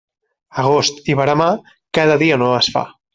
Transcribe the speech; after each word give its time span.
Agost 0.63 1.11
i 1.13 1.17
veremà, 1.21 1.49
cada 1.99 2.17
dia 2.25 2.41
no 2.45 2.49
es 2.63 2.71
fa. 2.79 2.85